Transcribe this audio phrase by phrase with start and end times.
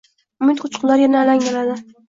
[0.45, 1.89] umid uchqunlari yana alangalanadi.